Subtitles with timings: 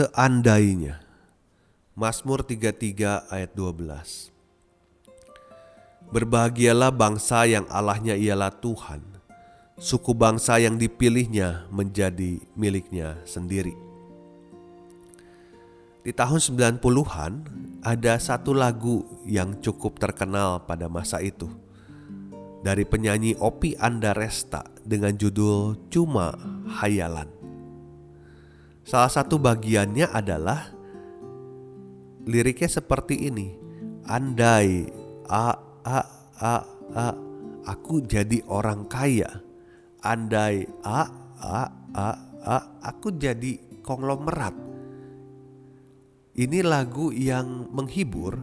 [0.00, 0.96] Seandainya.
[1.92, 4.32] Mazmur 33 ayat 12
[6.08, 9.04] Berbahagialah bangsa yang Allahnya ialah Tuhan.
[9.76, 13.76] Suku bangsa yang dipilihnya menjadi miliknya sendiri.
[16.00, 17.32] Di tahun 90-an
[17.84, 21.52] ada satu lagu yang cukup terkenal pada masa itu.
[22.64, 26.32] Dari penyanyi Opi Andaresta dengan judul Cuma
[26.80, 27.39] Hayalan
[28.90, 30.66] Salah satu bagiannya adalah
[32.26, 33.54] liriknya seperti ini.
[34.10, 34.90] Andai
[35.30, 35.54] a
[35.86, 35.98] a
[36.42, 36.54] a
[36.90, 37.06] a
[37.70, 39.30] aku jadi orang kaya.
[40.02, 41.06] Andai a
[41.38, 42.08] a a
[42.42, 44.58] a aku jadi konglomerat.
[46.34, 48.42] Ini lagu yang menghibur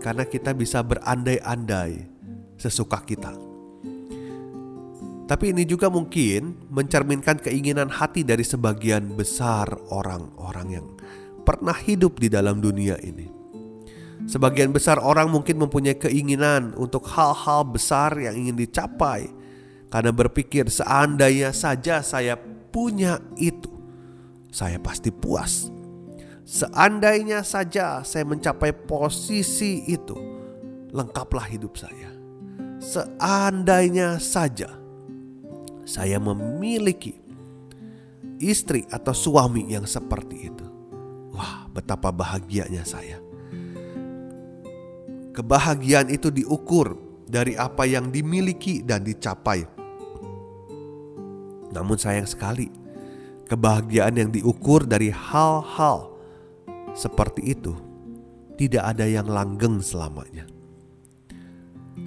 [0.00, 2.08] karena kita bisa berandai-andai
[2.56, 3.45] sesuka kita.
[5.26, 10.86] Tapi ini juga mungkin mencerminkan keinginan hati dari sebagian besar orang-orang yang
[11.42, 13.26] pernah hidup di dalam dunia ini.
[14.30, 19.26] Sebagian besar orang mungkin mempunyai keinginan untuk hal-hal besar yang ingin dicapai
[19.90, 22.38] karena berpikir seandainya saja saya
[22.70, 23.70] punya itu,
[24.54, 25.74] saya pasti puas.
[26.46, 30.14] Seandainya saja saya mencapai posisi itu,
[30.94, 32.14] lengkaplah hidup saya.
[32.78, 34.85] Seandainya saja
[35.86, 37.14] saya memiliki
[38.42, 40.66] istri atau suami yang seperti itu.
[41.30, 43.22] Wah, betapa bahagianya saya.
[45.30, 46.96] Kebahagiaan itu diukur
[47.28, 49.62] dari apa yang dimiliki dan dicapai.
[51.70, 52.72] Namun sayang sekali,
[53.46, 56.10] kebahagiaan yang diukur dari hal-hal
[56.96, 57.76] seperti itu
[58.56, 60.48] tidak ada yang langgeng selamanya.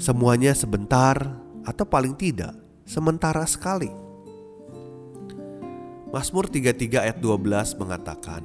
[0.01, 1.15] Semuanya sebentar
[1.61, 3.93] atau paling tidak sementara sekali.
[6.09, 8.41] Mazmur 33 ayat 12 mengatakan,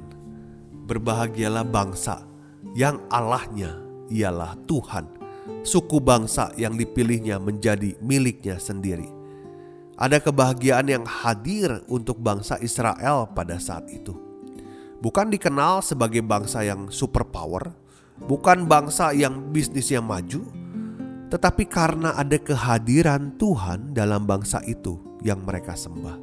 [0.85, 2.29] Berbahagialah bangsa
[2.77, 3.81] yang Allahnya
[4.13, 5.09] ialah Tuhan,
[5.65, 9.09] suku bangsa yang dipilihnya menjadi miliknya sendiri.
[9.97, 14.13] Ada kebahagiaan yang hadir untuk bangsa Israel pada saat itu.
[15.01, 17.73] Bukan dikenal sebagai bangsa yang superpower,
[18.29, 20.45] bukan bangsa yang bisnisnya maju,
[21.29, 26.21] tetapi karena ada kehadiran Tuhan dalam bangsa itu yang mereka sembah.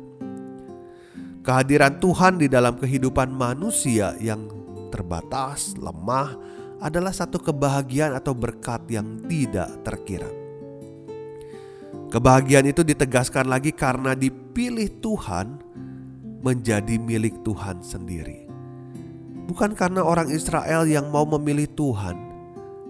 [1.42, 4.46] Kehadiran Tuhan di dalam kehidupan manusia yang
[4.94, 6.38] terbatas, lemah,
[6.78, 10.30] adalah satu kebahagiaan atau berkat yang tidak terkira.
[12.14, 15.58] Kebahagiaan itu ditegaskan lagi karena dipilih Tuhan
[16.46, 18.46] menjadi milik Tuhan sendiri.
[19.48, 22.14] Bukan karena orang Israel yang mau memilih Tuhan,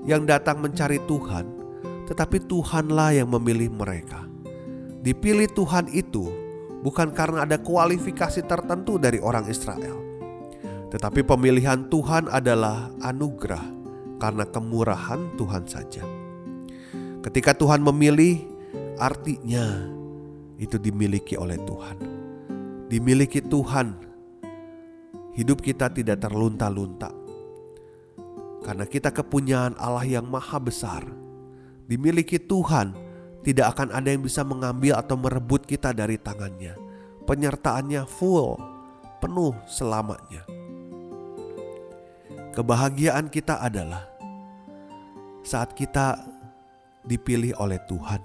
[0.04, 1.61] yang datang mencari Tuhan,
[2.12, 4.28] tetapi Tuhanlah yang memilih mereka.
[5.00, 6.28] Dipilih Tuhan itu
[6.84, 9.96] bukan karena ada kualifikasi tertentu dari orang Israel,
[10.92, 13.64] tetapi pemilihan Tuhan adalah anugerah
[14.20, 16.04] karena kemurahan Tuhan saja.
[17.24, 18.44] Ketika Tuhan memilih,
[19.00, 19.88] artinya
[20.60, 21.96] itu dimiliki oleh Tuhan.
[22.92, 23.96] Dimiliki Tuhan,
[25.32, 27.08] hidup kita tidak terlunta-lunta
[28.68, 31.21] karena kita kepunyaan Allah yang maha besar
[31.92, 32.96] dimiliki Tuhan,
[33.44, 36.72] tidak akan ada yang bisa mengambil atau merebut kita dari tangannya.
[37.28, 38.56] Penyertaannya full,
[39.20, 40.48] penuh selamanya.
[42.56, 44.08] Kebahagiaan kita adalah
[45.44, 46.16] saat kita
[47.04, 48.24] dipilih oleh Tuhan,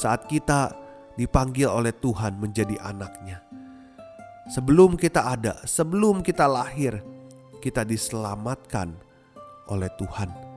[0.00, 0.72] saat kita
[1.20, 3.44] dipanggil oleh Tuhan menjadi anaknya.
[4.56, 7.04] Sebelum kita ada, sebelum kita lahir,
[7.60, 8.96] kita diselamatkan
[9.70, 10.49] oleh Tuhan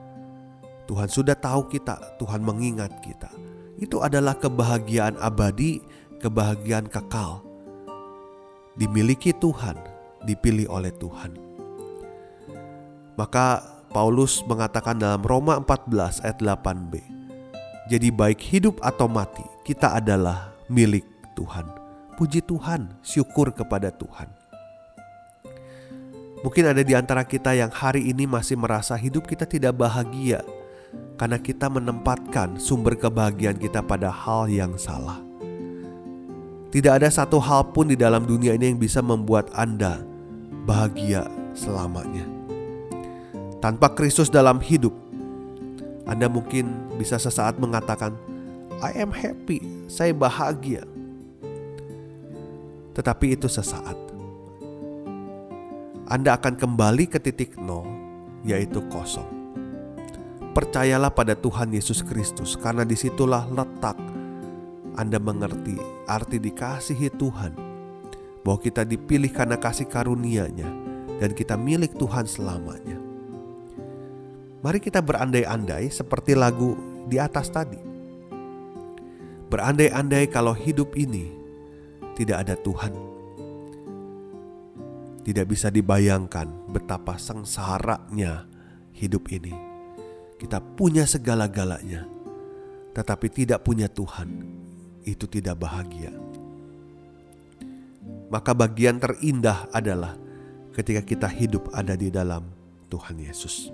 [0.84, 3.32] Tuhan sudah tahu kita, Tuhan mengingat kita.
[3.80, 5.80] Itu adalah kebahagiaan abadi,
[6.20, 7.40] kebahagiaan kekal.
[8.76, 9.80] Dimiliki Tuhan,
[10.28, 11.40] dipilih oleh Tuhan.
[13.14, 13.62] Maka
[13.94, 17.00] Paulus mengatakan dalam Roma 14 ayat 8b.
[17.88, 21.06] Jadi baik hidup atau mati, kita adalah milik
[21.38, 21.64] Tuhan.
[22.18, 24.28] Puji Tuhan, syukur kepada Tuhan.
[26.44, 30.44] Mungkin ada di antara kita yang hari ini masih merasa hidup kita tidak bahagia
[31.14, 35.22] karena kita menempatkan sumber kebahagiaan kita pada hal yang salah.
[36.74, 40.02] Tidak ada satu hal pun di dalam dunia ini yang bisa membuat Anda
[40.66, 42.26] bahagia selamanya.
[43.62, 44.90] Tanpa Kristus dalam hidup,
[46.02, 48.18] Anda mungkin bisa sesaat mengatakan,
[48.82, 50.82] "I am happy, saya bahagia."
[52.98, 53.96] Tetapi itu sesaat.
[56.10, 57.86] Anda akan kembali ke titik nol,
[58.42, 59.43] yaitu kosong.
[60.54, 63.98] Percayalah pada Tuhan Yesus Kristus, karena di situlah letak
[64.94, 65.74] Anda mengerti
[66.06, 67.58] arti dikasihi Tuhan,
[68.46, 70.70] bahwa kita dipilih karena kasih karunia-Nya,
[71.18, 73.02] dan kita milik Tuhan selamanya.
[74.62, 76.78] Mari kita berandai-andai seperti lagu
[77.10, 77.82] di atas tadi.
[79.50, 81.34] Berandai-andai kalau hidup ini
[82.14, 82.94] tidak ada Tuhan.
[85.26, 88.46] Tidak bisa dibayangkan betapa sengsaranya
[88.94, 89.73] hidup ini.
[90.44, 92.04] Kita punya segala-galanya,
[92.92, 94.28] tetapi tidak punya Tuhan.
[95.08, 96.12] Itu tidak bahagia.
[98.28, 100.20] Maka bagian terindah adalah
[100.76, 102.44] ketika kita hidup ada di dalam
[102.92, 103.72] Tuhan Yesus.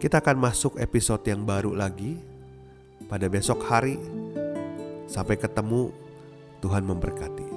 [0.00, 2.16] Kita akan masuk episode yang baru lagi
[3.12, 4.00] pada besok hari.
[5.04, 5.92] Sampai ketemu
[6.64, 7.55] Tuhan memberkati.